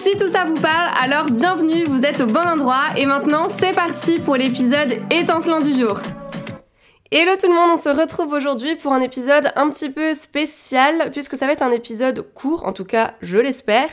Si 0.00 0.16
tout 0.16 0.28
ça 0.28 0.46
vous 0.46 0.54
parle, 0.54 0.88
alors 0.98 1.26
bienvenue, 1.26 1.84
vous 1.84 2.06
êtes 2.06 2.22
au 2.22 2.26
bon 2.26 2.40
endroit 2.40 2.84
et 2.96 3.04
maintenant 3.04 3.48
c'est 3.58 3.74
parti 3.74 4.18
pour 4.18 4.34
l'épisode 4.34 4.94
étincelant 5.10 5.60
du 5.60 5.74
jour. 5.74 6.00
Hello 7.10 7.32
tout 7.38 7.48
le 7.48 7.54
monde, 7.54 7.72
on 7.74 7.82
se 7.82 7.90
retrouve 7.90 8.32
aujourd'hui 8.32 8.76
pour 8.76 8.94
un 8.94 9.00
épisode 9.00 9.52
un 9.56 9.68
petit 9.68 9.90
peu 9.90 10.14
spécial 10.14 11.10
puisque 11.12 11.36
ça 11.36 11.44
va 11.44 11.52
être 11.52 11.60
un 11.60 11.70
épisode 11.70 12.32
court, 12.32 12.64
en 12.64 12.72
tout 12.72 12.86
cas 12.86 13.12
je 13.20 13.36
l'espère, 13.36 13.90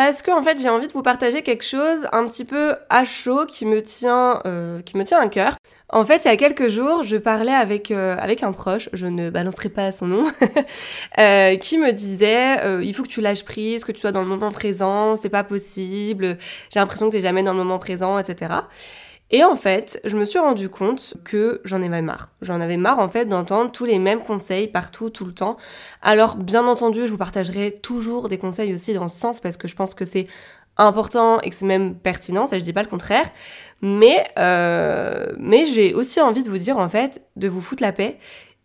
parce 0.00 0.22
que 0.22 0.30
en 0.30 0.42
fait 0.42 0.58
j'ai 0.58 0.70
envie 0.70 0.88
de 0.88 0.94
vous 0.94 1.02
partager 1.02 1.42
quelque 1.42 1.62
chose 1.62 2.08
un 2.12 2.24
petit 2.24 2.46
peu 2.46 2.74
à 2.88 3.04
chaud 3.04 3.44
qui 3.44 3.66
me 3.66 3.82
tient, 3.82 4.40
euh, 4.46 4.80
qui 4.80 4.96
me 4.96 5.04
tient 5.04 5.20
à 5.20 5.28
cœur. 5.28 5.58
En 5.90 6.06
fait, 6.06 6.24
il 6.24 6.28
y 6.28 6.30
a 6.30 6.38
quelques 6.38 6.68
jours, 6.68 7.02
je 7.02 7.18
parlais 7.18 7.52
avec 7.52 7.90
euh, 7.90 8.16
avec 8.18 8.42
un 8.42 8.52
proche, 8.52 8.88
je 8.94 9.06
ne 9.06 9.28
balancerai 9.28 9.68
pas 9.68 9.92
son 9.92 10.06
nom, 10.06 10.24
euh, 11.18 11.54
qui 11.56 11.76
me 11.76 11.92
disait 11.92 12.80
il 12.82 12.94
faut 12.94 13.02
que 13.02 13.08
tu 13.08 13.20
lâches 13.20 13.44
prise, 13.44 13.84
que 13.84 13.92
tu 13.92 14.00
sois 14.00 14.10
dans 14.10 14.22
le 14.22 14.26
moment 14.26 14.52
présent, 14.52 15.16
c'est 15.16 15.28
pas 15.28 15.44
possible, 15.44 16.38
j'ai 16.70 16.80
l'impression 16.80 17.10
que 17.10 17.16
t'es 17.16 17.20
jamais 17.20 17.42
dans 17.42 17.52
le 17.52 17.58
moment 17.58 17.78
présent, 17.78 18.18
etc. 18.18 18.54
Et 19.32 19.44
en 19.44 19.54
fait, 19.54 20.00
je 20.04 20.16
me 20.16 20.24
suis 20.24 20.40
rendu 20.40 20.68
compte 20.68 21.14
que 21.24 21.60
j'en 21.64 21.82
avais 21.82 22.02
marre. 22.02 22.30
J'en 22.42 22.60
avais 22.60 22.76
marre 22.76 22.98
en 22.98 23.08
fait 23.08 23.26
d'entendre 23.26 23.70
tous 23.70 23.84
les 23.84 23.98
mêmes 24.00 24.20
conseils 24.20 24.66
partout, 24.66 25.10
tout 25.10 25.24
le 25.24 25.32
temps. 25.32 25.56
Alors 26.02 26.36
bien 26.36 26.66
entendu, 26.66 27.06
je 27.06 27.12
vous 27.12 27.16
partagerai 27.16 27.78
toujours 27.80 28.28
des 28.28 28.38
conseils 28.38 28.74
aussi 28.74 28.92
dans 28.92 29.08
ce 29.08 29.18
sens 29.18 29.40
parce 29.40 29.56
que 29.56 29.68
je 29.68 29.76
pense 29.76 29.94
que 29.94 30.04
c'est 30.04 30.26
important 30.76 31.40
et 31.40 31.50
que 31.50 31.54
c'est 31.54 31.66
même 31.66 31.94
pertinent, 31.94 32.46
ça 32.46 32.58
je 32.58 32.64
dis 32.64 32.72
pas 32.72 32.82
le 32.82 32.88
contraire. 32.88 33.30
Mais, 33.82 34.26
euh, 34.38 35.26
mais 35.38 35.64
j'ai 35.64 35.94
aussi 35.94 36.20
envie 36.20 36.42
de 36.42 36.50
vous 36.50 36.58
dire 36.58 36.78
en 36.78 36.88
fait 36.88 37.22
de 37.36 37.48
vous 37.48 37.60
foutre 37.60 37.82
la 37.82 37.92
paix 37.92 38.18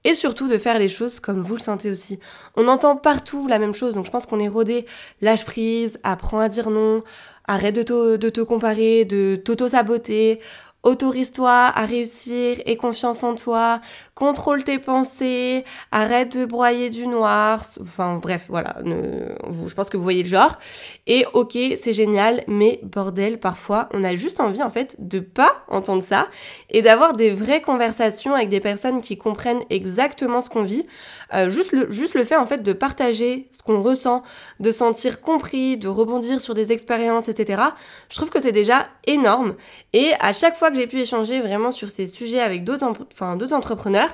et 0.06 0.14
surtout 0.14 0.48
de 0.48 0.58
faire 0.58 0.80
les 0.80 0.88
choses 0.88 1.20
comme 1.20 1.42
vous 1.42 1.56
le 1.56 1.61
sentez 1.61 1.92
aussi. 1.92 2.20
On 2.56 2.70
entend 2.70 2.95
partout 2.95 3.48
la 3.48 3.59
même 3.59 3.73
chose, 3.73 3.95
donc 3.95 4.06
je 4.06 4.11
pense 4.11 4.25
qu'on 4.25 4.39
est 4.39 4.48
rodé, 4.48 4.86
lâche 5.20 5.44
prise, 5.44 5.98
apprends 6.03 6.39
à 6.39 6.48
dire 6.48 6.70
non, 6.70 7.03
arrête 7.48 7.75
de 7.75 7.84
te, 7.84 8.16
de 8.16 8.30
te 8.30 8.42
comparer, 8.42 9.03
de 9.03 9.36
t'auto-saboter, 9.44 10.39
autorise-toi 10.83 11.52
à 11.52 11.86
réussir 11.86 12.61
et 12.66 12.78
confiance 12.78 13.23
en 13.23 13.33
toi, 13.33 13.81
contrôle 14.16 14.63
tes 14.63 14.80
pensées, 14.80 15.66
arrête 15.91 16.38
de 16.38 16.45
broyer 16.45 16.89
du 16.89 17.05
noir, 17.05 17.61
enfin 17.81 18.16
bref, 18.16 18.45
voilà, 18.47 18.77
je 18.85 19.73
pense 19.75 19.89
que 19.89 19.97
vous 19.97 20.03
voyez 20.03 20.23
le 20.23 20.30
genre. 20.30 20.58
Et 21.05 21.25
ok, 21.33 21.58
c'est 21.75 21.91
génial, 21.91 22.43
mais 22.47 22.80
bordel, 22.81 23.39
parfois, 23.39 23.89
on 23.93 24.05
a 24.05 24.16
juste 24.16 24.39
envie 24.39 24.63
en 24.63 24.69
fait 24.69 24.95
de 24.99 25.19
pas 25.19 25.66
entendre 25.67 26.02
ça 26.02 26.30
et 26.69 26.81
d'avoir 26.81 27.11
des 27.11 27.31
vraies 27.31 27.61
conversations 27.61 28.33
avec 28.33 28.47
des 28.47 28.61
personnes 28.61 29.02
qui 29.02 29.17
comprennent 29.17 29.63
exactement 29.69 30.39
ce 30.39 30.49
qu'on 30.49 30.63
vit. 30.63 30.86
Euh, 31.33 31.49
juste, 31.49 31.73
le, 31.73 31.91
juste 31.91 32.13
le 32.13 32.23
fait 32.23 32.36
en 32.38 32.45
fait 32.45 32.63
de 32.63 32.71
partager 32.71 33.49
ce 33.52 33.63
qu'on 33.63 33.81
ressent, 33.81 34.23
de 34.61 34.71
sentir 34.71 35.19
compris, 35.19 35.75
de 35.75 35.89
rebondir 35.89 36.39
sur 36.39 36.53
des 36.53 36.71
expériences, 36.71 37.27
etc. 37.27 37.61
Je 38.09 38.16
trouve 38.16 38.30
que 38.30 38.39
c'est 38.39 38.53
déjà 38.53 38.88
énorme. 39.08 39.55
Et 39.91 40.13
à 40.20 40.32
chaque 40.32 40.55
fois 40.55 40.71
que 40.71 40.77
j'ai 40.77 40.87
pu 40.87 40.99
échanger 40.99 41.42
vraiment 41.42 41.71
sur 41.71 41.89
ces 41.89 42.08
sujets 42.08 42.39
avec 42.39 42.64
d'autres 42.64 42.86
enfin, 43.14 43.37
entrepreneurs, 43.52 44.05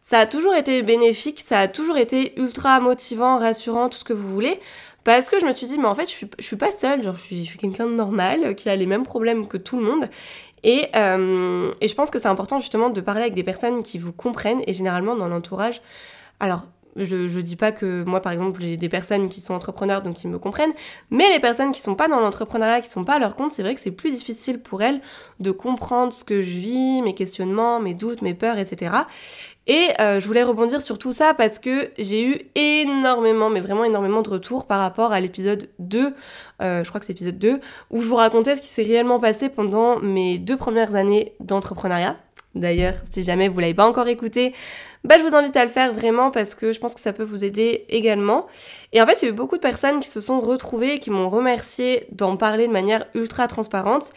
ça 0.00 0.20
a 0.20 0.26
toujours 0.26 0.54
été 0.54 0.82
bénéfique, 0.82 1.40
ça 1.40 1.60
a 1.60 1.68
toujours 1.68 1.96
été 1.96 2.38
ultra 2.40 2.80
motivant, 2.80 3.38
rassurant, 3.38 3.88
tout 3.88 3.98
ce 3.98 4.04
que 4.04 4.12
vous 4.12 4.28
voulez. 4.28 4.58
Parce 5.04 5.30
que 5.30 5.40
je 5.40 5.46
me 5.46 5.52
suis 5.52 5.66
dit, 5.66 5.78
mais 5.78 5.86
en 5.86 5.94
fait, 5.94 6.06
je 6.06 6.10
suis, 6.10 6.28
suis 6.40 6.56
pas 6.56 6.70
seule, 6.70 7.02
genre, 7.02 7.16
je 7.16 7.22
suis, 7.22 7.58
quelqu'un 7.58 7.86
de 7.86 7.94
normal, 7.94 8.54
qui 8.54 8.68
a 8.68 8.76
les 8.76 8.86
mêmes 8.86 9.04
problèmes 9.04 9.46
que 9.46 9.56
tout 9.56 9.78
le 9.78 9.84
monde. 9.84 10.08
Euh, 10.66 11.70
et 11.80 11.88
je 11.88 11.94
pense 11.94 12.10
que 12.10 12.18
c'est 12.18 12.28
important 12.28 12.60
justement 12.60 12.90
de 12.90 13.00
parler 13.00 13.22
avec 13.22 13.34
des 13.34 13.42
personnes 13.42 13.82
qui 13.82 13.98
vous 13.98 14.12
comprennent, 14.12 14.62
et 14.66 14.72
généralement 14.72 15.16
dans 15.16 15.28
l'entourage. 15.28 15.80
Alors, 16.38 16.66
je, 16.96 17.28
je 17.28 17.40
dis 17.40 17.56
pas 17.56 17.72
que 17.72 18.04
moi, 18.04 18.20
par 18.20 18.32
exemple, 18.32 18.60
j'ai 18.60 18.76
des 18.76 18.88
personnes 18.88 19.28
qui 19.28 19.40
sont 19.40 19.54
entrepreneurs, 19.54 20.02
donc 20.02 20.14
qui 20.14 20.28
me 20.28 20.38
comprennent, 20.38 20.72
mais 21.10 21.30
les 21.30 21.40
personnes 21.40 21.72
qui 21.72 21.80
sont 21.80 21.94
pas 21.94 22.08
dans 22.08 22.20
l'entrepreneuriat, 22.20 22.80
qui 22.80 22.88
sont 22.88 23.04
pas 23.04 23.14
à 23.14 23.18
leur 23.18 23.36
compte, 23.36 23.52
c'est 23.52 23.62
vrai 23.62 23.74
que 23.74 23.80
c'est 23.80 23.90
plus 23.90 24.10
difficile 24.10 24.60
pour 24.60 24.82
elles 24.82 25.00
de 25.38 25.50
comprendre 25.50 26.12
ce 26.12 26.24
que 26.24 26.42
je 26.42 26.58
vis, 26.58 27.02
mes 27.02 27.14
questionnements, 27.14 27.80
mes 27.80 27.94
doutes, 27.94 28.22
mes 28.22 28.34
peurs, 28.34 28.58
etc. 28.58 28.92
Et 29.66 29.90
euh, 30.00 30.18
je 30.20 30.26
voulais 30.26 30.42
rebondir 30.42 30.82
sur 30.82 30.98
tout 30.98 31.12
ça 31.12 31.34
parce 31.34 31.58
que 31.58 31.90
j'ai 31.96 32.24
eu 32.24 32.40
énormément, 32.54 33.50
mais 33.50 33.60
vraiment 33.60 33.84
énormément 33.84 34.22
de 34.22 34.30
retours 34.30 34.66
par 34.66 34.80
rapport 34.80 35.12
à 35.12 35.20
l'épisode 35.20 35.68
2, 35.78 36.12
euh, 36.60 36.82
je 36.82 36.88
crois 36.88 36.98
que 36.98 37.06
c'est 37.06 37.12
l'épisode 37.12 37.38
2, 37.38 37.60
où 37.90 38.02
je 38.02 38.08
vous 38.08 38.16
racontais 38.16 38.56
ce 38.56 38.62
qui 38.62 38.68
s'est 38.68 38.82
réellement 38.82 39.20
passé 39.20 39.48
pendant 39.48 40.00
mes 40.00 40.38
deux 40.38 40.56
premières 40.56 40.96
années 40.96 41.34
d'entrepreneuriat. 41.40 42.16
D'ailleurs, 42.54 42.94
si 43.10 43.22
jamais 43.22 43.48
vous 43.48 43.60
l'avez 43.60 43.74
pas 43.74 43.86
encore 43.86 44.08
écouté, 44.08 44.52
bah, 45.04 45.16
je 45.18 45.22
vous 45.22 45.34
invite 45.34 45.56
à 45.56 45.64
le 45.64 45.70
faire 45.70 45.92
vraiment 45.92 46.30
parce 46.30 46.54
que 46.54 46.72
je 46.72 46.80
pense 46.80 46.94
que 46.94 47.00
ça 47.00 47.12
peut 47.12 47.22
vous 47.22 47.44
aider 47.44 47.84
également. 47.88 48.46
Et 48.92 49.00
en 49.00 49.06
fait, 49.06 49.22
il 49.22 49.26
y 49.26 49.28
a 49.28 49.30
eu 49.30 49.34
beaucoup 49.34 49.56
de 49.56 49.62
personnes 49.62 50.00
qui 50.00 50.08
se 50.08 50.20
sont 50.20 50.40
retrouvées 50.40 50.94
et 50.94 50.98
qui 50.98 51.10
m'ont 51.10 51.28
remercié 51.28 52.06
d'en 52.10 52.36
parler 52.36 52.66
de 52.66 52.72
manière 52.72 53.06
ultra 53.14 53.46
transparente. 53.46 54.12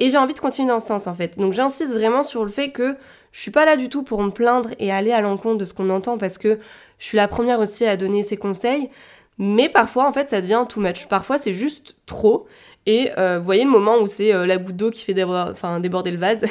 Et 0.00 0.08
j'ai 0.08 0.18
envie 0.18 0.34
de 0.34 0.40
continuer 0.40 0.68
dans 0.68 0.80
ce 0.80 0.86
sens 0.86 1.06
en 1.06 1.14
fait. 1.14 1.38
Donc 1.38 1.52
j'insiste 1.52 1.92
vraiment 1.92 2.22
sur 2.22 2.44
le 2.44 2.50
fait 2.50 2.70
que 2.70 2.96
je 3.30 3.40
suis 3.40 3.52
pas 3.52 3.64
là 3.64 3.76
du 3.76 3.88
tout 3.88 4.02
pour 4.02 4.22
me 4.22 4.30
plaindre 4.30 4.70
et 4.78 4.90
aller 4.90 5.12
à 5.12 5.20
l'encontre 5.20 5.58
de 5.58 5.64
ce 5.64 5.72
qu'on 5.72 5.90
entend 5.90 6.18
parce 6.18 6.36
que 6.36 6.58
je 6.98 7.04
suis 7.04 7.16
la 7.16 7.28
première 7.28 7.60
aussi 7.60 7.84
à 7.86 7.96
donner 7.96 8.22
ces 8.24 8.36
conseils. 8.36 8.90
Mais 9.38 9.68
parfois 9.68 10.08
en 10.08 10.12
fait 10.12 10.30
ça 10.30 10.40
devient 10.40 10.64
too 10.68 10.80
much. 10.80 11.06
Parfois 11.06 11.38
c'est 11.38 11.52
juste 11.52 11.96
trop. 12.06 12.46
Et 12.86 13.10
euh, 13.18 13.38
vous 13.38 13.44
voyez 13.44 13.64
le 13.64 13.70
moment 13.70 13.98
où 13.98 14.06
c'est 14.08 14.34
euh, 14.34 14.46
la 14.46 14.58
goutte 14.58 14.76
d'eau 14.76 14.90
qui 14.90 15.04
fait 15.04 15.14
déborder 15.14 16.10
le 16.10 16.18
vase. 16.18 16.44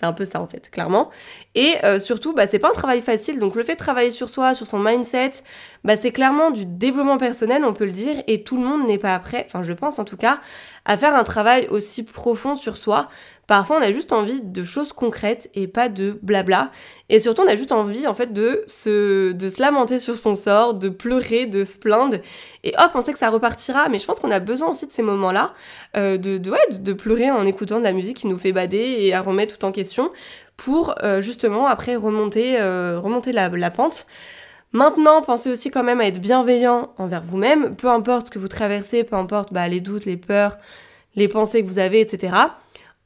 C'est 0.00 0.06
un 0.06 0.14
peu 0.14 0.24
ça 0.24 0.40
en 0.40 0.46
fait, 0.46 0.70
clairement. 0.70 1.10
Et 1.54 1.74
euh, 1.84 1.98
surtout, 1.98 2.32
bah, 2.32 2.46
c'est 2.46 2.58
pas 2.58 2.70
un 2.70 2.72
travail 2.72 3.02
facile. 3.02 3.38
Donc 3.38 3.54
le 3.54 3.62
fait 3.62 3.74
de 3.74 3.78
travailler 3.78 4.10
sur 4.10 4.30
soi, 4.30 4.54
sur 4.54 4.66
son 4.66 4.78
mindset, 4.78 5.32
bah, 5.84 5.94
c'est 6.00 6.10
clairement 6.10 6.50
du 6.50 6.64
développement 6.64 7.18
personnel, 7.18 7.66
on 7.66 7.74
peut 7.74 7.84
le 7.84 7.92
dire. 7.92 8.22
Et 8.26 8.42
tout 8.42 8.56
le 8.56 8.66
monde 8.66 8.86
n'est 8.86 8.96
pas 8.96 9.18
prêt, 9.18 9.44
enfin 9.46 9.62
je 9.62 9.74
pense 9.74 9.98
en 9.98 10.06
tout 10.06 10.16
cas, 10.16 10.40
à 10.86 10.96
faire 10.96 11.14
un 11.14 11.22
travail 11.22 11.66
aussi 11.68 12.02
profond 12.02 12.56
sur 12.56 12.78
soi. 12.78 13.10
Parfois, 13.50 13.78
on 13.78 13.82
a 13.82 13.90
juste 13.90 14.12
envie 14.12 14.40
de 14.40 14.62
choses 14.62 14.92
concrètes 14.92 15.50
et 15.56 15.66
pas 15.66 15.88
de 15.88 16.16
blabla. 16.22 16.70
Et 17.08 17.18
surtout, 17.18 17.42
on 17.42 17.48
a 17.48 17.56
juste 17.56 17.72
envie, 17.72 18.06
en 18.06 18.14
fait, 18.14 18.32
de 18.32 18.62
se, 18.68 19.32
de 19.32 19.48
se 19.48 19.60
lamenter 19.60 19.98
sur 19.98 20.14
son 20.16 20.36
sort, 20.36 20.74
de 20.74 20.88
pleurer, 20.88 21.46
de 21.46 21.64
se 21.64 21.76
plaindre. 21.76 22.18
Et 22.62 22.72
hop, 22.78 22.92
on 22.94 23.00
sait 23.00 23.12
que 23.12 23.18
ça 23.18 23.28
repartira. 23.28 23.88
Mais 23.88 23.98
je 23.98 24.06
pense 24.06 24.20
qu'on 24.20 24.30
a 24.30 24.38
besoin 24.38 24.68
aussi 24.68 24.86
de 24.86 24.92
ces 24.92 25.02
moments-là, 25.02 25.52
euh, 25.96 26.16
de, 26.16 26.38
de, 26.38 26.52
de, 26.78 26.92
pleurer 26.92 27.32
en 27.32 27.44
écoutant 27.44 27.80
de 27.80 27.82
la 27.82 27.92
musique 27.92 28.18
qui 28.18 28.28
nous 28.28 28.38
fait 28.38 28.52
bader 28.52 28.98
et 29.00 29.14
à 29.14 29.20
remettre 29.20 29.58
tout 29.58 29.66
en 29.66 29.72
question 29.72 30.12
pour 30.56 30.94
euh, 31.02 31.20
justement 31.20 31.66
après 31.66 31.96
remonter, 31.96 32.60
euh, 32.60 33.00
remonter 33.00 33.32
la, 33.32 33.48
la 33.48 33.70
pente. 33.72 34.06
Maintenant, 34.70 35.22
pensez 35.22 35.50
aussi 35.50 35.72
quand 35.72 35.82
même 35.82 36.00
à 36.00 36.06
être 36.06 36.20
bienveillant 36.20 36.94
envers 36.98 37.24
vous-même, 37.24 37.74
peu 37.74 37.88
importe 37.88 38.26
ce 38.26 38.30
que 38.30 38.38
vous 38.38 38.46
traversez, 38.46 39.02
peu 39.02 39.16
importe 39.16 39.52
bah, 39.52 39.66
les 39.66 39.80
doutes, 39.80 40.04
les 40.04 40.16
peurs, 40.16 40.56
les 41.16 41.26
pensées 41.26 41.64
que 41.64 41.68
vous 41.68 41.80
avez, 41.80 42.00
etc. 42.00 42.32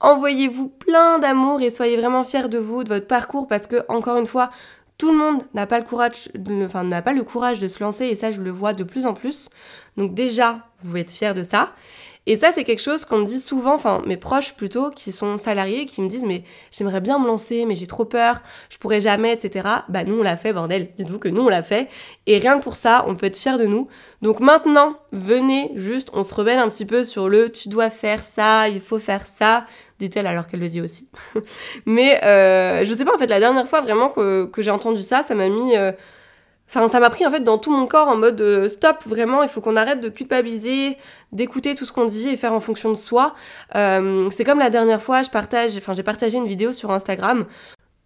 Envoyez-vous 0.04 0.68
plein 0.68 1.18
d'amour 1.18 1.62
et 1.62 1.70
soyez 1.70 1.96
vraiment 1.96 2.24
fiers 2.24 2.50
de 2.50 2.58
vous, 2.58 2.84
de 2.84 2.90
votre 2.90 3.06
parcours, 3.06 3.46
parce 3.46 3.66
que, 3.66 3.86
encore 3.88 4.18
une 4.18 4.26
fois, 4.26 4.50
tout 4.98 5.10
le 5.10 5.16
monde 5.16 5.42
n'a 5.54 5.66
pas 5.66 5.78
le 5.78 5.84
courage, 5.86 6.28
enfin, 6.62 6.84
n'a 6.84 7.00
pas 7.00 7.14
le 7.14 7.24
courage 7.24 7.58
de 7.58 7.68
se 7.68 7.82
lancer, 7.82 8.04
et 8.04 8.14
ça, 8.14 8.30
je 8.30 8.42
le 8.42 8.50
vois 8.50 8.74
de 8.74 8.84
plus 8.84 9.06
en 9.06 9.14
plus. 9.14 9.48
Donc, 9.96 10.12
déjà, 10.12 10.58
vous 10.82 10.88
pouvez 10.88 11.00
être 11.00 11.10
fiers 11.10 11.32
de 11.32 11.42
ça. 11.42 11.70
Et 12.26 12.36
ça, 12.36 12.52
c'est 12.52 12.64
quelque 12.64 12.82
chose 12.82 13.04
qu'on 13.04 13.18
me 13.18 13.26
dit 13.26 13.40
souvent, 13.40 13.74
enfin 13.74 14.02
mes 14.06 14.16
proches 14.16 14.54
plutôt, 14.54 14.90
qui 14.90 15.12
sont 15.12 15.36
salariés, 15.36 15.86
qui 15.86 16.00
me 16.00 16.08
disent 16.08 16.24
mais 16.24 16.44
j'aimerais 16.70 17.00
bien 17.00 17.18
me 17.18 17.26
lancer, 17.26 17.66
mais 17.66 17.74
j'ai 17.74 17.86
trop 17.86 18.04
peur, 18.04 18.40
je 18.70 18.78
pourrais 18.78 19.00
jamais, 19.00 19.32
etc. 19.32 19.68
Bah 19.88 20.04
nous 20.04 20.18
on 20.20 20.22
l'a 20.22 20.36
fait, 20.36 20.52
bordel. 20.52 20.88
Dites-vous 20.96 21.18
que 21.18 21.28
nous 21.28 21.42
on 21.42 21.48
l'a 21.48 21.62
fait. 21.62 21.88
Et 22.26 22.38
rien 22.38 22.58
que 22.58 22.64
pour 22.64 22.76
ça, 22.76 23.04
on 23.08 23.14
peut 23.14 23.26
être 23.26 23.36
fier 23.36 23.58
de 23.58 23.66
nous. 23.66 23.88
Donc 24.22 24.40
maintenant, 24.40 24.96
venez 25.12 25.70
juste, 25.74 26.08
on 26.12 26.24
se 26.24 26.34
rebelle 26.34 26.58
un 26.58 26.68
petit 26.68 26.86
peu 26.86 27.04
sur 27.04 27.28
le 27.28 27.50
tu 27.50 27.68
dois 27.68 27.90
faire 27.90 28.22
ça, 28.24 28.68
il 28.68 28.80
faut 28.80 28.98
faire 28.98 29.26
ça 29.26 29.66
dit-elle 29.98 30.26
alors 30.26 30.46
qu'elle 30.46 30.60
le 30.60 30.68
dit 30.68 30.80
aussi. 30.80 31.08
mais 31.86 32.22
euh, 32.24 32.84
je 32.84 32.94
sais 32.94 33.04
pas, 33.04 33.14
en 33.14 33.18
fait, 33.18 33.26
la 33.26 33.38
dernière 33.38 33.68
fois 33.68 33.80
vraiment 33.80 34.08
que, 34.08 34.50
j'ai 34.58 34.70
entendu 34.70 35.02
ça, 35.02 35.22
ça 35.22 35.34
m'a 35.34 35.48
mis... 35.48 35.76
Euh, 35.76 35.92
Enfin, 36.68 36.88
ça 36.88 36.98
m'a 36.98 37.10
pris 37.10 37.26
en 37.26 37.30
fait 37.30 37.44
dans 37.44 37.58
tout 37.58 37.70
mon 37.70 37.86
corps 37.86 38.08
en 38.08 38.16
mode 38.16 38.40
euh, 38.40 38.68
stop, 38.68 38.96
vraiment, 39.06 39.42
il 39.42 39.48
faut 39.48 39.60
qu'on 39.60 39.76
arrête 39.76 40.00
de 40.00 40.08
culpabiliser, 40.08 40.96
d'écouter 41.32 41.74
tout 41.74 41.84
ce 41.84 41.92
qu'on 41.92 42.06
dit 42.06 42.28
et 42.28 42.36
faire 42.36 42.52
en 42.52 42.60
fonction 42.60 42.90
de 42.90 42.96
soi. 42.96 43.34
Euh, 43.74 44.28
c'est 44.30 44.44
comme 44.44 44.58
la 44.58 44.70
dernière 44.70 45.02
fois, 45.02 45.22
je 45.22 45.30
partage, 45.30 45.76
enfin, 45.76 45.94
j'ai 45.94 46.02
partagé 46.02 46.38
une 46.38 46.46
vidéo 46.46 46.72
sur 46.72 46.90
Instagram 46.90 47.46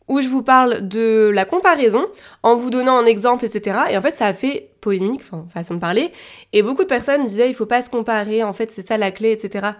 où 0.08 0.20
je 0.20 0.28
vous 0.28 0.42
parle 0.42 0.88
de 0.88 1.30
la 1.32 1.44
comparaison 1.44 2.06
en 2.42 2.56
vous 2.56 2.70
donnant 2.70 2.96
un 2.96 3.04
exemple, 3.04 3.44
etc. 3.44 3.78
Et 3.90 3.96
en 3.96 4.02
fait, 4.02 4.14
ça 4.14 4.26
a 4.26 4.32
fait 4.32 4.70
polémique, 4.80 5.20
enfin, 5.20 5.46
façon 5.52 5.74
de 5.74 5.80
parler. 5.80 6.12
Et 6.52 6.62
beaucoup 6.62 6.82
de 6.82 6.88
personnes 6.88 7.24
disaient, 7.24 7.50
il 7.50 7.54
faut 7.54 7.66
pas 7.66 7.82
se 7.82 7.90
comparer, 7.90 8.42
en 8.42 8.54
fait, 8.54 8.70
c'est 8.70 8.86
ça 8.86 8.96
la 8.96 9.10
clé, 9.10 9.32
etc. 9.32 9.72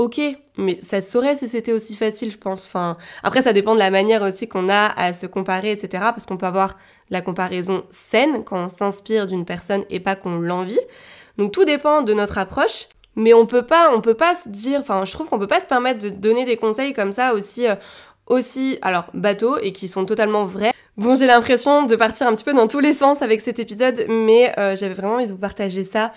ok, 0.00 0.18
mais 0.56 0.78
ça 0.80 1.02
saurait 1.02 1.34
si 1.34 1.46
c'était 1.46 1.74
aussi 1.74 1.94
facile, 1.94 2.30
je 2.30 2.38
pense. 2.38 2.66
Enfin, 2.68 2.96
après, 3.22 3.42
ça 3.42 3.52
dépend 3.52 3.74
de 3.74 3.78
la 3.78 3.90
manière 3.90 4.22
aussi 4.22 4.48
qu'on 4.48 4.70
a 4.70 4.86
à 4.86 5.12
se 5.12 5.26
comparer, 5.26 5.72
etc. 5.72 6.04
Parce 6.04 6.24
qu'on 6.24 6.38
peut 6.38 6.46
avoir 6.46 6.78
la 7.10 7.20
comparaison 7.20 7.84
saine 7.90 8.42
quand 8.44 8.64
on 8.64 8.68
s'inspire 8.70 9.26
d'une 9.26 9.44
personne 9.44 9.84
et 9.90 10.00
pas 10.00 10.16
qu'on 10.16 10.38
l'envie. 10.38 10.80
Donc 11.36 11.52
tout 11.52 11.66
dépend 11.66 12.00
de 12.00 12.14
notre 12.14 12.38
approche. 12.38 12.88
Mais 13.14 13.34
on 13.34 13.44
peut 13.44 13.66
pas, 13.66 13.92
on 13.94 14.00
peut 14.00 14.14
pas 14.14 14.34
se 14.34 14.48
dire, 14.48 14.80
enfin, 14.80 15.04
je 15.04 15.12
trouve 15.12 15.28
qu'on 15.28 15.38
peut 15.38 15.46
pas 15.46 15.60
se 15.60 15.66
permettre 15.66 16.00
de 16.00 16.08
donner 16.08 16.46
des 16.46 16.56
conseils 16.56 16.94
comme 16.94 17.12
ça 17.12 17.34
aussi, 17.34 17.68
euh, 17.68 17.74
aussi, 18.26 18.78
alors 18.80 19.04
bateau 19.12 19.58
et 19.58 19.72
qui 19.72 19.86
sont 19.86 20.06
totalement 20.06 20.46
vrais. 20.46 20.72
Bon, 20.96 21.14
j'ai 21.14 21.26
l'impression 21.26 21.84
de 21.84 21.96
partir 21.96 22.26
un 22.26 22.34
petit 22.34 22.44
peu 22.44 22.54
dans 22.54 22.68
tous 22.68 22.80
les 22.80 22.94
sens 22.94 23.20
avec 23.20 23.42
cet 23.42 23.58
épisode, 23.58 24.06
mais 24.08 24.54
euh, 24.58 24.76
j'avais 24.76 24.94
vraiment 24.94 25.16
envie 25.16 25.26
de 25.26 25.32
vous 25.32 25.38
partager 25.38 25.82
ça 25.84 26.12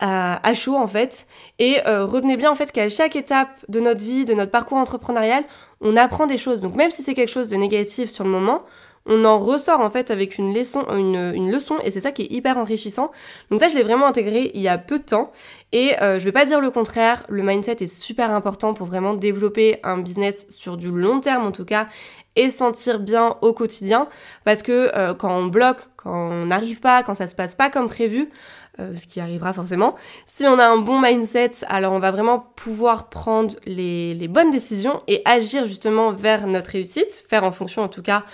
à, 0.00 0.54
chaud 0.54 0.76
en 0.76 0.88
fait. 0.88 1.26
Et 1.58 1.78
euh, 1.86 2.04
retenez 2.04 2.36
bien 2.36 2.50
en 2.50 2.54
fait 2.54 2.72
qu'à 2.72 2.88
chaque 2.88 3.16
étape 3.16 3.50
de 3.68 3.80
notre 3.80 4.02
vie, 4.02 4.24
de 4.24 4.34
notre 4.34 4.50
parcours 4.50 4.78
entrepreneurial, 4.78 5.44
on 5.80 5.96
apprend 5.96 6.26
des 6.26 6.38
choses. 6.38 6.60
Donc 6.60 6.74
même 6.74 6.90
si 6.90 7.02
c'est 7.02 7.14
quelque 7.14 7.30
chose 7.30 7.48
de 7.48 7.56
négatif 7.56 8.10
sur 8.10 8.24
le 8.24 8.30
moment, 8.30 8.62
on 9.06 9.24
en 9.24 9.38
ressort 9.38 9.80
en 9.80 9.90
fait 9.90 10.10
avec 10.10 10.38
une 10.38 10.54
leçon, 10.54 10.84
une, 10.90 11.32
une 11.34 11.50
leçon 11.50 11.76
et 11.82 11.90
c'est 11.90 12.00
ça 12.00 12.12
qui 12.12 12.22
est 12.22 12.32
hyper 12.32 12.58
enrichissant. 12.58 13.10
Donc 13.50 13.60
ça, 13.60 13.68
je 13.68 13.74
l'ai 13.74 13.82
vraiment 13.82 14.06
intégré 14.06 14.50
il 14.54 14.60
y 14.60 14.68
a 14.68 14.78
peu 14.78 14.98
de 14.98 15.04
temps 15.04 15.32
et 15.72 16.00
euh, 16.02 16.18
je 16.18 16.24
vais 16.24 16.32
pas 16.32 16.44
dire 16.44 16.60
le 16.60 16.70
contraire. 16.70 17.24
Le 17.28 17.42
mindset 17.42 17.76
est 17.80 17.86
super 17.86 18.30
important 18.30 18.74
pour 18.74 18.86
vraiment 18.86 19.14
développer 19.14 19.80
un 19.82 19.98
business 19.98 20.46
sur 20.50 20.76
du 20.76 20.90
long 20.90 21.20
terme 21.20 21.46
en 21.46 21.52
tout 21.52 21.64
cas 21.64 21.88
et 22.36 22.50
sentir 22.50 23.00
bien 23.00 23.36
au 23.40 23.52
quotidien 23.52 24.06
parce 24.44 24.62
que 24.62 24.90
euh, 24.94 25.14
quand 25.14 25.34
on 25.34 25.46
bloque, 25.46 25.80
quand 25.96 26.30
on 26.30 26.46
n'arrive 26.46 26.80
pas, 26.80 27.02
quand 27.02 27.14
ça 27.14 27.26
se 27.26 27.34
passe 27.34 27.54
pas 27.54 27.70
comme 27.70 27.88
prévu, 27.88 28.28
euh, 28.78 28.94
ce 28.94 29.04
qui 29.04 29.20
arrivera 29.20 29.52
forcément. 29.52 29.96
Si 30.26 30.44
on 30.46 30.58
a 30.58 30.64
un 30.64 30.78
bon 30.78 31.00
mindset, 31.00 31.50
alors 31.66 31.92
on 31.92 31.98
va 31.98 32.12
vraiment 32.12 32.38
pouvoir 32.38 33.08
prendre 33.08 33.56
les, 33.66 34.28
bonnes 34.28 34.50
décisions 34.50 35.02
et 35.08 35.22
agir 35.24 35.66
justement 35.66 36.12
vers 36.12 36.46
notre 36.46 36.70
réussite, 36.70 37.24
faire 37.28 37.42
en 37.42 37.50
fonction 37.50 37.82
en 37.82 37.88
tout 37.88 38.02
cas 38.02 38.24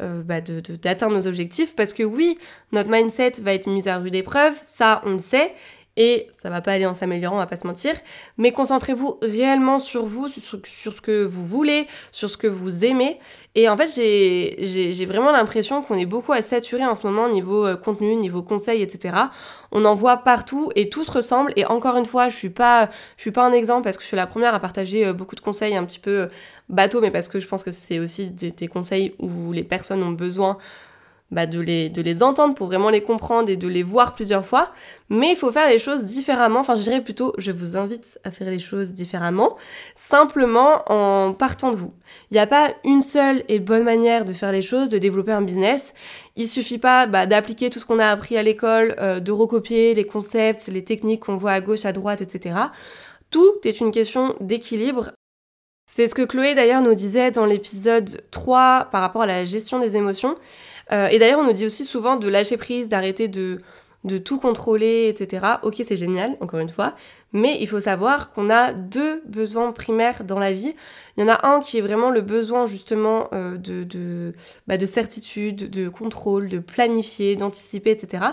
euh, 0.00 0.22
bah, 0.22 0.42
d'atteindre 0.42 1.14
nos 1.14 1.26
objectifs, 1.26 1.74
parce 1.74 1.94
que 1.94 2.02
oui, 2.02 2.36
notre 2.72 2.90
mindset 2.90 3.34
va 3.40 3.54
être 3.54 3.68
mis 3.68 3.88
à 3.88 3.96
rude 3.96 4.14
épreuve, 4.14 4.54
ça 4.60 5.00
on 5.06 5.12
le 5.12 5.18
sait, 5.18 5.54
et 5.96 6.28
ça 6.30 6.50
va 6.50 6.60
pas 6.60 6.72
aller 6.72 6.86
en 6.86 6.94
s'améliorant, 6.94 7.36
on 7.36 7.38
va 7.38 7.46
pas 7.46 7.56
se 7.56 7.66
mentir, 7.66 7.94
mais 8.36 8.52
concentrez-vous 8.52 9.18
réellement 9.22 9.78
sur 9.78 10.04
vous, 10.04 10.28
sur, 10.28 10.92
ce 10.92 11.00
que 11.00 11.24
vous 11.24 11.46
voulez, 11.46 11.86
sur 12.12 12.28
ce 12.28 12.36
que 12.36 12.46
vous 12.46 12.84
aimez. 12.84 13.18
Et 13.54 13.68
en 13.68 13.76
fait, 13.76 13.88
j'ai 13.88 15.06
vraiment 15.06 15.32
l'impression 15.32 15.80
qu'on 15.80 15.96
est 15.96 16.06
beaucoup 16.06 16.32
à 16.32 16.42
saturer 16.42 16.84
en 16.84 16.94
ce 16.94 17.06
moment 17.06 17.28
niveau 17.28 17.66
euh, 17.66 17.76
contenu, 17.76 18.14
niveau 18.16 18.42
conseil, 18.42 18.82
etc. 18.82 19.16
On 19.72 19.84
en 19.86 19.94
voit 19.94 20.18
partout 20.18 20.70
et 20.74 20.90
tout 20.90 21.04
se 21.04 21.10
ressemble. 21.10 21.52
Et 21.56 21.64
encore 21.64 21.96
une 21.96 22.06
fois, 22.06 22.28
je 22.28 22.36
suis 22.36 22.50
pas, 22.50 22.90
suis 23.16 23.30
pas 23.30 23.46
un 23.46 23.52
exemple 23.52 23.84
parce 23.84 23.96
que 23.96 24.02
je 24.02 24.08
suis 24.08 24.16
la 24.16 24.26
première 24.26 24.54
à 24.54 24.60
partager 24.60 25.06
euh, 25.06 25.12
beaucoup 25.14 25.34
de 25.34 25.40
conseils 25.40 25.76
un 25.76 25.84
petit 25.84 25.98
peu 25.98 26.22
euh, 26.22 26.26
bateau, 26.68 27.00
mais 27.00 27.10
parce 27.10 27.28
que 27.28 27.40
je 27.40 27.48
pense 27.48 27.64
que 27.64 27.70
c'est 27.70 27.98
aussi 27.98 28.30
des 28.30 28.68
conseils 28.68 29.14
où 29.18 29.52
les 29.52 29.64
personnes 29.64 30.02
ont 30.02 30.12
besoin 30.12 30.58
bah, 31.32 31.46
de, 31.46 31.58
les, 31.58 31.88
de 31.88 32.02
les 32.02 32.22
entendre 32.22 32.54
pour 32.54 32.68
vraiment 32.68 32.88
les 32.88 33.00
comprendre 33.00 33.50
et 33.50 33.56
de 33.56 33.66
les 33.66 33.82
voir 33.82 34.14
plusieurs 34.14 34.44
fois. 34.44 34.72
Mais 35.08 35.30
il 35.30 35.36
faut 35.36 35.50
faire 35.50 35.68
les 35.68 35.78
choses 35.78 36.04
différemment. 36.04 36.60
Enfin, 36.60 36.76
je 36.76 36.82
dirais 36.82 37.00
plutôt, 37.00 37.32
je 37.36 37.50
vous 37.50 37.76
invite 37.76 38.20
à 38.22 38.30
faire 38.30 38.48
les 38.48 38.60
choses 38.60 38.92
différemment, 38.92 39.56
simplement 39.96 40.82
en 40.86 41.32
partant 41.32 41.72
de 41.72 41.76
vous. 41.76 41.92
Il 42.30 42.34
n'y 42.34 42.40
a 42.40 42.46
pas 42.46 42.74
une 42.84 43.02
seule 43.02 43.42
et 43.48 43.58
bonne 43.58 43.82
manière 43.82 44.24
de 44.24 44.32
faire 44.32 44.52
les 44.52 44.62
choses, 44.62 44.88
de 44.88 44.98
développer 44.98 45.32
un 45.32 45.42
business. 45.42 45.94
Il 46.36 46.48
suffit 46.48 46.78
pas 46.78 47.06
bah, 47.06 47.26
d'appliquer 47.26 47.70
tout 47.70 47.80
ce 47.80 47.86
qu'on 47.86 47.98
a 47.98 48.06
appris 48.06 48.36
à 48.36 48.42
l'école, 48.44 48.94
euh, 49.00 49.18
de 49.18 49.32
recopier 49.32 49.94
les 49.94 50.04
concepts, 50.04 50.68
les 50.68 50.84
techniques 50.84 51.24
qu'on 51.24 51.36
voit 51.36 51.52
à 51.52 51.60
gauche, 51.60 51.84
à 51.84 51.92
droite, 51.92 52.20
etc. 52.20 52.56
Tout 53.30 53.54
est 53.64 53.80
une 53.80 53.90
question 53.90 54.36
d'équilibre 54.40 55.10
c'est 55.88 56.08
ce 56.08 56.16
que 56.16 56.22
Chloé 56.22 56.54
d'ailleurs 56.54 56.82
nous 56.82 56.94
disait 56.94 57.30
dans 57.30 57.46
l'épisode 57.46 58.20
3 58.32 58.88
par 58.90 59.00
rapport 59.00 59.22
à 59.22 59.26
la 59.26 59.44
gestion 59.44 59.78
des 59.78 59.96
émotions. 59.96 60.34
Euh, 60.92 61.08
et 61.08 61.18
d'ailleurs, 61.18 61.40
on 61.40 61.44
nous 61.44 61.52
dit 61.52 61.66
aussi 61.66 61.84
souvent 61.84 62.16
de 62.16 62.28
lâcher 62.28 62.56
prise, 62.56 62.88
d'arrêter 62.88 63.28
de, 63.28 63.58
de 64.04 64.18
tout 64.18 64.38
contrôler, 64.38 65.08
etc. 65.08 65.44
Ok, 65.62 65.82
c'est 65.84 65.96
génial, 65.96 66.36
encore 66.40 66.60
une 66.60 66.68
fois. 66.68 66.94
Mais 67.36 67.58
il 67.60 67.68
faut 67.68 67.80
savoir 67.80 68.32
qu'on 68.32 68.48
a 68.48 68.72
deux 68.72 69.22
besoins 69.26 69.70
primaires 69.70 70.24
dans 70.24 70.38
la 70.38 70.52
vie. 70.52 70.74
Il 71.16 71.20
y 71.20 71.24
en 71.24 71.28
a 71.28 71.46
un 71.46 71.60
qui 71.60 71.76
est 71.76 71.82
vraiment 71.82 72.08
le 72.08 72.22
besoin 72.22 72.64
justement 72.64 73.28
euh, 73.34 73.58
de, 73.58 74.32
bah, 74.66 74.78
de 74.78 74.86
certitude, 74.86 75.68
de 75.68 75.90
contrôle, 75.90 76.48
de 76.48 76.58
planifier, 76.58 77.36
d'anticiper, 77.36 77.90
etc. 77.90 78.24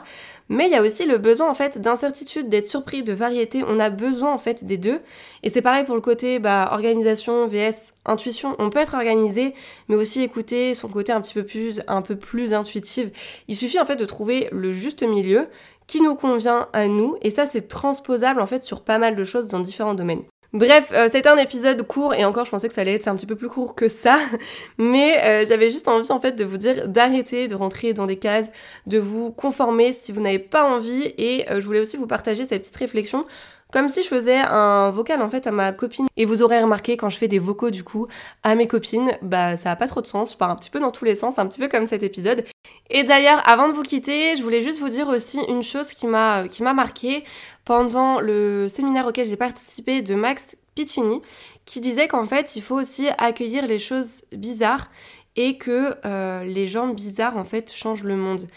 Mais 0.47 0.67
il 0.67 0.71
y 0.71 0.75
a 0.75 0.81
aussi 0.81 1.05
le 1.05 1.17
besoin 1.17 1.49
en 1.49 1.53
fait 1.53 1.81
d'incertitude, 1.81 2.47
d'être 2.47 2.65
surpris, 2.65 3.03
de 3.03 3.11
variété. 3.11 3.61
On 3.67 3.77
a 3.77 3.89
besoin 3.89 4.33
en 4.33 4.37
fait 4.37 4.63
des 4.63 4.77
deux. 4.77 5.01
Et 5.43 5.49
c'est 5.49 5.61
pareil 5.61 5.83
pour 5.83 5.95
le 5.95 6.01
côté 6.01 6.39
bah, 6.39 6.69
organisation 6.71 7.45
vs 7.47 7.93
intuition. 8.05 8.55
On 8.59 8.69
peut 8.69 8.79
être 8.79 8.93
organisé, 8.93 9.53
mais 9.89 9.95
aussi 9.95 10.21
écouter 10.21 10.73
son 10.75 10.87
côté 10.87 11.11
un 11.11 11.19
petit 11.19 11.33
peu 11.33 11.43
plus, 11.43 11.81
un 11.87 12.01
peu 12.01 12.15
plus 12.15 12.53
intuitif. 12.53 13.07
Il 13.49 13.57
suffit 13.57 13.79
en 13.81 13.85
fait 13.85 13.97
de 13.97 14.05
trouver 14.05 14.47
le 14.53 14.71
juste 14.71 15.03
milieu 15.03 15.47
qui 15.87 16.01
nous 16.01 16.15
convient 16.15 16.67
à 16.73 16.87
nous 16.87 17.17
et 17.21 17.29
ça 17.29 17.45
c'est 17.45 17.67
transposable 17.67 18.41
en 18.41 18.45
fait 18.45 18.63
sur 18.63 18.81
pas 18.81 18.97
mal 18.97 19.15
de 19.15 19.23
choses 19.23 19.47
dans 19.47 19.59
différents 19.59 19.95
domaines. 19.95 20.23
Bref, 20.53 20.91
euh, 20.93 21.09
c'était 21.11 21.29
un 21.29 21.37
épisode 21.37 21.81
court 21.81 22.13
et 22.13 22.25
encore 22.25 22.45
je 22.45 22.51
pensais 22.51 22.67
que 22.67 22.75
ça 22.75 22.81
allait 22.81 22.93
être 22.93 23.07
un 23.07 23.15
petit 23.15 23.25
peu 23.25 23.35
plus 23.35 23.49
court 23.49 23.73
que 23.73 23.87
ça, 23.87 24.19
mais 24.77 25.19
euh, 25.23 25.45
j'avais 25.47 25.71
juste 25.71 25.87
envie 25.87 26.11
en 26.11 26.19
fait 26.19 26.33
de 26.33 26.45
vous 26.45 26.57
dire 26.57 26.87
d'arrêter 26.87 27.47
de 27.47 27.55
rentrer 27.55 27.93
dans 27.93 28.05
des 28.05 28.17
cases, 28.17 28.51
de 28.85 28.99
vous 28.99 29.31
conformer 29.31 29.93
si 29.93 30.11
vous 30.11 30.21
n'avez 30.21 30.37
pas 30.37 30.63
envie 30.63 31.11
et 31.17 31.49
euh, 31.49 31.59
je 31.59 31.65
voulais 31.65 31.79
aussi 31.79 31.97
vous 31.97 32.05
partager 32.05 32.45
cette 32.45 32.61
petite 32.61 32.75
réflexion 32.75 33.25
comme 33.73 33.89
si 33.89 34.03
je 34.03 34.07
faisais 34.07 34.37
un 34.37 34.91
vocal 34.91 35.21
en 35.23 35.29
fait 35.31 35.47
à 35.47 35.51
ma 35.51 35.71
copine. 35.71 36.05
Et 36.15 36.25
vous 36.25 36.43
aurez 36.43 36.61
remarqué 36.61 36.95
quand 36.95 37.09
je 37.09 37.17
fais 37.17 37.27
des 37.27 37.39
vocaux 37.39 37.71
du 37.71 37.83
coup 37.83 38.07
à 38.43 38.53
mes 38.53 38.67
copines, 38.67 39.17
bah 39.23 39.57
ça 39.57 39.71
a 39.71 39.75
pas 39.75 39.87
trop 39.87 40.01
de 40.01 40.05
sens, 40.05 40.33
je 40.33 40.37
pars 40.37 40.51
un 40.51 40.55
petit 40.55 40.69
peu 40.69 40.79
dans 40.79 40.91
tous 40.91 41.05
les 41.05 41.15
sens, 41.15 41.39
un 41.39 41.47
petit 41.47 41.59
peu 41.59 41.67
comme 41.67 41.87
cet 41.87 42.03
épisode. 42.03 42.45
Et 42.91 43.03
d'ailleurs, 43.03 43.41
avant 43.49 43.67
de 43.67 43.73
vous 43.73 43.81
quitter, 43.81 44.35
je 44.37 44.43
voulais 44.43 44.61
juste 44.61 44.79
vous 44.79 44.89
dire 44.89 45.07
aussi 45.07 45.39
une 45.49 45.63
chose 45.63 45.91
qui 45.91 46.05
m'a 46.05 46.47
qui 46.47 46.61
m'a 46.61 46.75
marqué 46.75 47.23
pendant 47.65 48.19
le 48.19 48.67
séminaire 48.69 49.07
auquel 49.07 49.25
j'ai 49.25 49.37
participé 49.37 50.03
de 50.03 50.13
Max 50.13 50.55
Piccini, 50.75 51.21
qui 51.65 51.79
disait 51.79 52.07
qu'en 52.07 52.27
fait, 52.27 52.55
il 52.55 52.61
faut 52.61 52.79
aussi 52.79 53.07
accueillir 53.17 53.65
les 53.65 53.79
choses 53.79 54.23
bizarres 54.31 54.91
et 55.35 55.57
que 55.57 55.95
euh, 56.05 56.43
les 56.43 56.67
gens 56.67 56.89
bizarres 56.89 57.37
en 57.37 57.43
fait 57.43 57.73
changent 57.73 58.03
le 58.03 58.17
monde. 58.17 58.47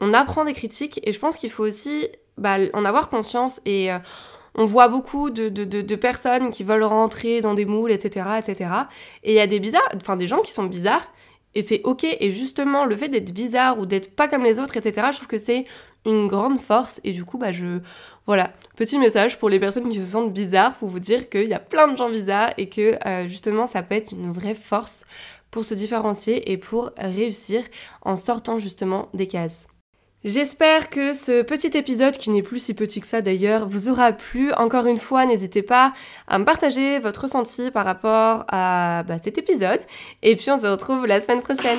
On 0.00 0.12
apprend 0.12 0.44
des 0.44 0.52
critiques 0.52 1.00
et 1.02 1.12
je 1.12 1.18
pense 1.18 1.36
qu'il 1.36 1.50
faut 1.50 1.64
aussi 1.64 2.08
bah, 2.36 2.56
en 2.72 2.84
avoir 2.84 3.08
conscience 3.08 3.60
et 3.64 3.92
euh, 3.92 3.98
on 4.54 4.66
voit 4.66 4.88
beaucoup 4.88 5.30
de, 5.30 5.48
de, 5.48 5.96
personnes 5.96 6.50
qui 6.50 6.64
veulent 6.64 6.82
rentrer 6.82 7.40
dans 7.40 7.54
des 7.54 7.64
moules, 7.64 7.92
etc., 7.92 8.26
etc. 8.38 8.70
Et 9.22 9.32
il 9.32 9.36
y 9.36 9.40
a 9.40 9.46
des 9.46 9.60
bizarres, 9.60 9.88
enfin 9.96 10.16
des 10.16 10.26
gens 10.26 10.40
qui 10.40 10.52
sont 10.52 10.64
bizarres, 10.64 11.06
et 11.54 11.62
c'est 11.62 11.80
ok. 11.84 12.04
Et 12.04 12.30
justement, 12.30 12.84
le 12.84 12.96
fait 12.96 13.08
d'être 13.08 13.32
bizarre 13.32 13.78
ou 13.78 13.86
d'être 13.86 14.14
pas 14.14 14.28
comme 14.28 14.44
les 14.44 14.58
autres, 14.58 14.76
etc., 14.76 15.08
je 15.10 15.16
trouve 15.16 15.28
que 15.28 15.38
c'est 15.38 15.66
une 16.06 16.28
grande 16.28 16.60
force. 16.60 17.00
Et 17.04 17.12
du 17.12 17.24
coup, 17.24 17.38
bah 17.38 17.52
je, 17.52 17.80
voilà, 18.26 18.52
petit 18.76 18.98
message 18.98 19.38
pour 19.38 19.48
les 19.48 19.58
personnes 19.58 19.88
qui 19.88 19.98
se 19.98 20.06
sentent 20.06 20.32
bizarres, 20.32 20.74
pour 20.74 20.88
vous 20.88 21.00
dire 21.00 21.28
qu'il 21.28 21.48
y 21.48 21.54
a 21.54 21.58
plein 21.58 21.88
de 21.88 21.96
gens 21.96 22.10
bizarres 22.10 22.52
et 22.58 22.68
que 22.68 22.96
euh, 23.06 23.26
justement, 23.26 23.66
ça 23.66 23.82
peut 23.82 23.94
être 23.94 24.12
une 24.12 24.30
vraie 24.30 24.54
force 24.54 25.04
pour 25.50 25.64
se 25.64 25.74
différencier 25.74 26.52
et 26.52 26.56
pour 26.56 26.92
réussir 26.96 27.62
en 28.02 28.16
sortant 28.16 28.58
justement 28.58 29.08
des 29.14 29.26
cases. 29.26 29.66
J'espère 30.22 30.90
que 30.90 31.14
ce 31.14 31.40
petit 31.40 31.78
épisode, 31.78 32.18
qui 32.18 32.28
n'est 32.28 32.42
plus 32.42 32.58
si 32.58 32.74
petit 32.74 33.00
que 33.00 33.06
ça 33.06 33.22
d'ailleurs, 33.22 33.66
vous 33.66 33.88
aura 33.88 34.12
plu. 34.12 34.52
Encore 34.52 34.86
une 34.86 34.98
fois, 34.98 35.24
n'hésitez 35.24 35.62
pas 35.62 35.94
à 36.28 36.38
me 36.38 36.44
partager 36.44 36.98
votre 36.98 37.22
ressenti 37.22 37.70
par 37.70 37.86
rapport 37.86 38.44
à 38.48 39.02
bah, 39.08 39.16
cet 39.22 39.38
épisode. 39.38 39.80
Et 40.22 40.36
puis 40.36 40.50
on 40.50 40.58
se 40.58 40.66
retrouve 40.66 41.06
la 41.06 41.22
semaine 41.22 41.40
prochaine. 41.40 41.78